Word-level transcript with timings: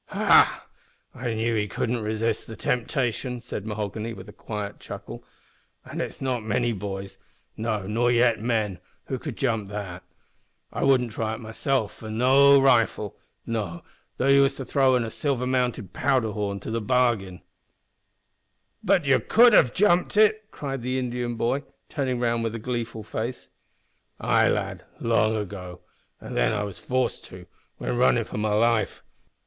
"Ha! 0.07 0.65
I 1.13 1.35
knowed 1.35 1.61
he 1.61 1.67
couldn't 1.67 2.01
resist 2.01 2.47
the 2.47 2.55
temptation," 2.55 3.39
said 3.39 3.67
Mahoghany, 3.67 4.13
with 4.15 4.27
a 4.27 4.33
quiet 4.33 4.79
chuckle, 4.79 5.23
"an' 5.85 6.01
it's 6.01 6.19
not 6.19 6.41
many 6.43 6.71
boys 6.73 7.19
no, 7.55 7.85
nor 7.85 8.11
yet 8.11 8.41
men 8.41 8.79
who 9.05 9.19
could 9.19 9.37
jump 9.37 9.69
that. 9.69 10.01
I 10.73 10.83
wouldn't 10.83 11.11
try 11.11 11.35
it 11.35 11.39
myself 11.39 11.93
for 11.93 12.07
a 12.07 12.09
noo 12.09 12.59
rifle 12.59 13.15
no, 13.45 13.83
though 14.17 14.27
ye 14.27 14.39
was 14.39 14.55
to 14.55 14.65
throw 14.65 14.95
in 14.95 15.03
a 15.03 15.11
silver 15.11 15.45
mounted 15.45 15.93
powder 15.93 16.31
horn 16.31 16.59
to 16.61 16.71
the 16.71 16.81
bargain." 16.81 17.43
"But 18.83 19.05
you 19.05 19.21
have 19.29 19.71
jumped 19.71 20.17
it?" 20.17 20.49
cried 20.49 20.81
the 20.81 20.97
Indian 20.97 21.35
boy, 21.35 21.61
turning 21.89 22.19
round 22.19 22.43
with 22.43 22.55
a 22.55 22.59
gleeful 22.59 23.03
face. 23.03 23.49
"Ay, 24.19 24.49
lad, 24.49 24.83
long 24.99 25.35
ago, 25.35 25.81
and 26.19 26.35
then 26.35 26.53
I 26.53 26.63
was 26.63 26.79
forced 26.79 27.23
to, 27.25 27.45
when 27.77 27.97
runnin' 27.97 28.23
for 28.23 28.39
my 28.39 28.55
life. 28.55 29.03